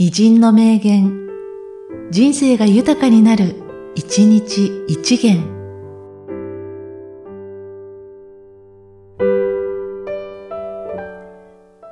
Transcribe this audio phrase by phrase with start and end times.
[0.00, 1.28] 偉人の名言、
[2.12, 3.56] 人生が豊かになる、
[3.96, 5.42] 一日一元。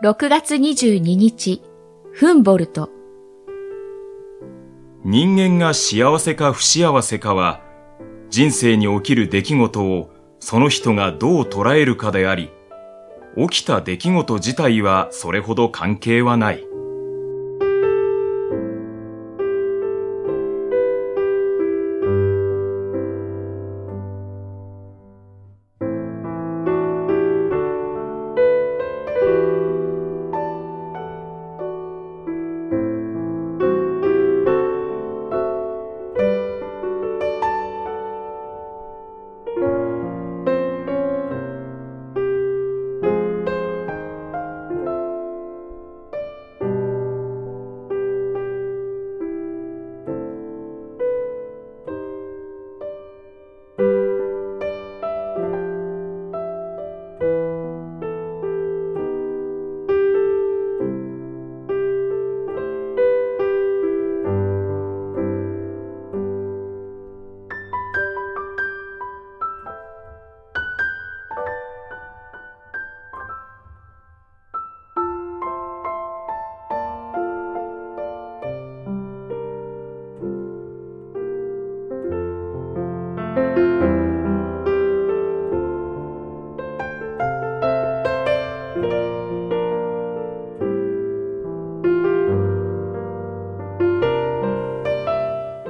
[0.04, 1.62] 6月22日、
[2.12, 2.90] フンボルト。
[5.02, 7.60] 人間が幸せか不幸せかは、
[8.30, 12.52] 人生に起きる出来事をその人がどう捉えるかであり、
[13.36, 16.75] 起きた出来事自体はそれほど関係はない。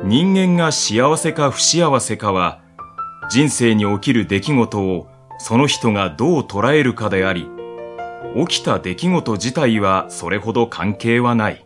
[0.08, 2.60] 人間が幸せか不幸せかは、
[3.28, 5.08] 人生に起きる出来事を
[5.40, 7.48] その人がどう捉えるかであり、
[8.36, 11.65] 起きた出来事自体はそれほど関係はない。